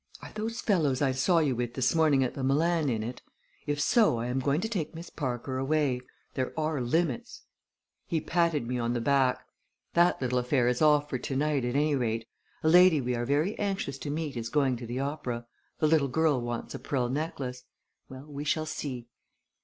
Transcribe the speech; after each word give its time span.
"Are 0.23 0.31
those 0.33 0.61
fellows 0.61 0.99
I 1.03 1.11
saw 1.11 1.37
you 1.37 1.55
with 1.55 1.75
this 1.75 1.93
morning 1.93 2.23
at 2.23 2.33
the 2.33 2.43
Milan 2.43 2.89
in 2.89 3.03
it? 3.03 3.21
If 3.67 3.79
so 3.79 4.17
I 4.17 4.25
am 4.29 4.39
going 4.39 4.59
to 4.61 4.67
take 4.67 4.95
Miss 4.95 5.11
Parker 5.11 5.59
away. 5.59 6.01
There 6.33 6.59
are 6.59 6.81
limits" 6.81 7.43
He 8.07 8.19
patted 8.19 8.65
me 8.67 8.79
on 8.79 8.93
the 8.93 8.99
back. 8.99 9.45
"That 9.93 10.19
little 10.19 10.39
affair 10.39 10.67
is 10.67 10.81
off 10.81 11.07
for 11.07 11.19
to 11.19 11.35
night 11.35 11.63
at 11.65 11.75
any 11.75 11.93
rate. 11.93 12.25
A 12.63 12.67
lady 12.67 12.99
we 12.99 13.13
are 13.13 13.25
very 13.27 13.55
anxious 13.59 13.99
to 13.99 14.09
meet 14.09 14.35
is 14.35 14.49
going 14.49 14.75
to 14.77 14.87
the 14.87 14.99
opera. 14.99 15.45
The 15.77 15.87
little 15.87 16.07
girl 16.07 16.41
wants 16.41 16.73
a 16.73 16.79
pearl 16.79 17.07
necklace. 17.07 17.65
Well, 18.09 18.25
we 18.25 18.43
shall 18.43 18.65
see!" 18.65 19.07